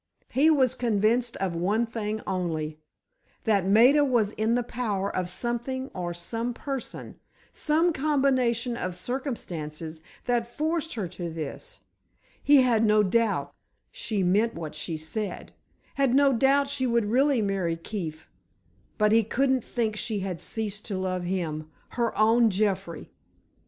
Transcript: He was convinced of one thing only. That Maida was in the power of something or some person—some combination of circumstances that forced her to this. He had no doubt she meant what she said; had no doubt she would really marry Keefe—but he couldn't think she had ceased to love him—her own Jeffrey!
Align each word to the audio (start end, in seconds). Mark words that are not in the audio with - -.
He 0.31 0.49
was 0.49 0.73
convinced 0.73 1.37
of 1.37 1.55
one 1.55 1.85
thing 1.85 2.21
only. 2.25 2.79
That 3.43 3.67
Maida 3.67 4.03
was 4.03 4.31
in 4.31 4.55
the 4.55 4.63
power 4.63 5.15
of 5.15 5.29
something 5.29 5.91
or 5.93 6.11
some 6.11 6.55
person—some 6.55 7.93
combination 7.93 8.75
of 8.75 8.95
circumstances 8.95 10.01
that 10.25 10.47
forced 10.47 10.95
her 10.95 11.07
to 11.09 11.29
this. 11.29 11.81
He 12.41 12.63
had 12.63 12.83
no 12.83 13.03
doubt 13.03 13.53
she 13.91 14.23
meant 14.23 14.55
what 14.55 14.73
she 14.73 14.97
said; 14.97 15.51
had 15.93 16.15
no 16.15 16.33
doubt 16.33 16.67
she 16.67 16.87
would 16.87 17.05
really 17.05 17.43
marry 17.43 17.75
Keefe—but 17.75 19.11
he 19.11 19.21
couldn't 19.21 19.63
think 19.63 19.95
she 19.95 20.21
had 20.21 20.41
ceased 20.41 20.83
to 20.85 20.97
love 20.97 21.25
him—her 21.25 22.17
own 22.17 22.49
Jeffrey! 22.49 23.11